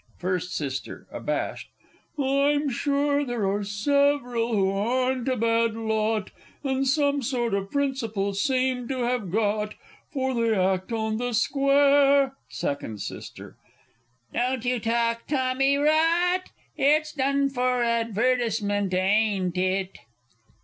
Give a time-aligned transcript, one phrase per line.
[0.17, 0.81] First S.
[1.11, 1.69] (abashed).
[2.17, 6.31] I'm sure there are sev'ral who aren't a bad lot,
[6.63, 9.75] And some sort of principle seem to have got,
[10.11, 13.31] For they act on the square Second S.
[14.33, 16.49] Don't you talk tommy rot!
[16.75, 19.99] It's done for advertisement, ain't it?